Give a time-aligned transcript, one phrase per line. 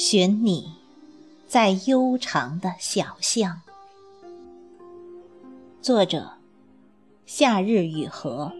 [0.00, 0.74] 寻你，
[1.48, 3.60] 在悠长的小巷。
[5.82, 6.34] 作者：
[7.26, 8.52] 夏日雨荷。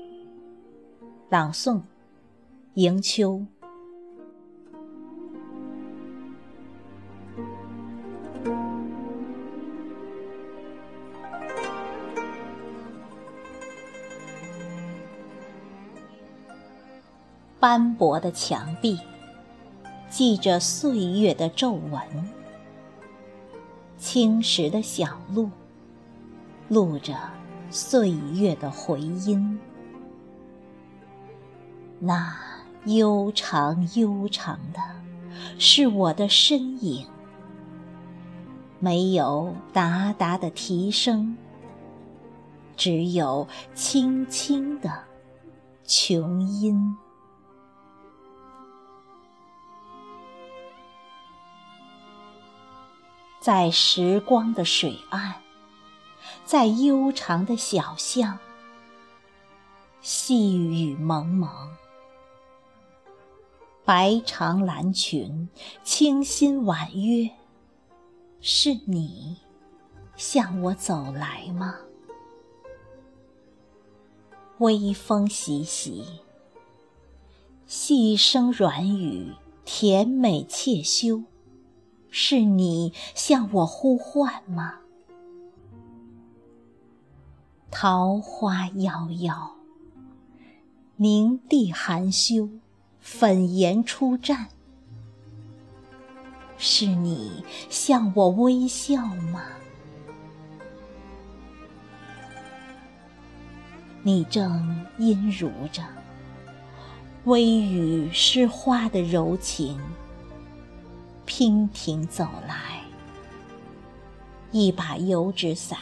[1.28, 1.82] 朗诵：
[2.74, 3.46] 迎秋。
[17.60, 18.98] 斑驳的墙壁。
[20.18, 22.00] 记着岁月的皱纹，
[23.96, 25.48] 青石的小路，
[26.66, 27.14] 录着
[27.70, 29.60] 岁月的回音。
[32.00, 32.36] 那
[32.86, 34.80] 悠长悠长的，
[35.56, 37.06] 是我的身影，
[38.80, 41.36] 没有达达的啼声，
[42.76, 44.92] 只有轻轻的
[45.84, 46.96] 琼音。
[53.48, 55.32] 在时光的水岸，
[56.44, 58.38] 在悠长的小巷，
[60.02, 61.48] 细雨蒙蒙，
[63.86, 65.48] 白长蓝裙，
[65.82, 67.30] 清新婉约，
[68.42, 69.38] 是你
[70.14, 71.74] 向我走来吗？
[74.58, 76.04] 微风习习，
[77.66, 79.32] 细声软语，
[79.64, 81.22] 甜美窃羞。
[82.10, 84.74] 是你向我呼唤吗？
[87.70, 89.50] 桃花夭夭，
[90.96, 92.48] 凝地含羞，
[92.98, 94.46] 粉颜初绽。
[96.56, 99.42] 是你向我微笑吗？
[104.02, 105.82] 你正阴如着
[107.24, 109.78] 微雨湿花的柔情。
[111.28, 112.80] 娉婷走来，
[114.50, 115.78] 一把油纸伞，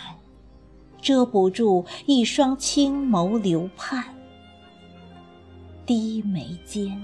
[1.00, 4.02] 遮不住一双青眸流盼；
[5.86, 7.00] 低眉间，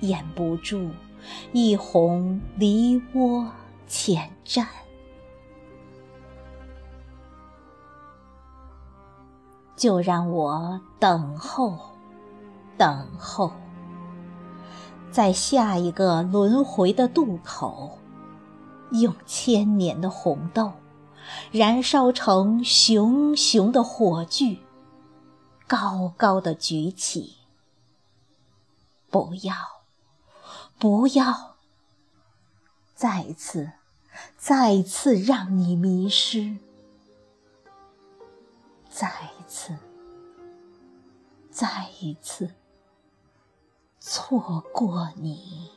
[0.00, 0.90] 掩不住
[1.52, 3.48] 一泓梨涡
[3.86, 4.66] 浅绽。
[9.74, 11.78] 就让我等候，
[12.76, 13.50] 等候。
[15.14, 18.00] 在下一个轮回的渡口，
[18.90, 20.72] 用千年的红豆，
[21.52, 24.58] 燃烧成熊熊的火炬，
[25.68, 27.36] 高高的举起。
[29.08, 29.54] 不要，
[30.80, 31.54] 不要，
[32.96, 33.70] 再次，
[34.36, 36.56] 再次让你迷失，
[38.90, 39.76] 再一次，
[41.52, 42.50] 再一次。
[44.06, 45.70] 错过你。